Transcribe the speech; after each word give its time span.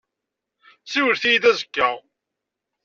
Siwlet-iyi-d 0.91 1.49
azekka. 1.51 1.89